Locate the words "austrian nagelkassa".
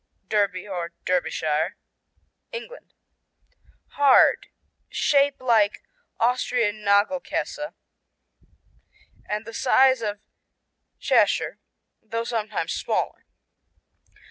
6.19-7.75